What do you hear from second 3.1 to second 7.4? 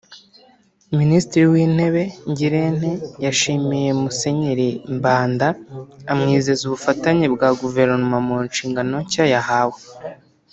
yashimiye Musenyeri Mbanda amwizeza ubufatanye